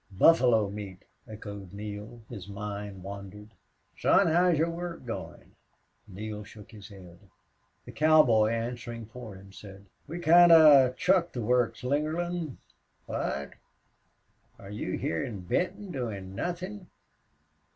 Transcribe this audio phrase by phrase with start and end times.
[0.17, 2.23] "Buffalo meat," echoed Neale.
[2.27, 3.49] His mind wandered.
[3.95, 5.55] "Son, how's your work goin'?"
[6.07, 7.19] Neale shook his head.
[7.85, 12.57] The cowboy, answering for him, said, "We kind of chucked the work, Slingerland."
[13.05, 13.51] "What?
[14.57, 16.87] Are you hyar in Benton, doin' nothin'?"